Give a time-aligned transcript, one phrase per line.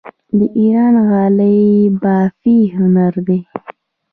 [0.37, 1.61] د ایران غالۍ
[2.01, 3.39] بافي هنر دی.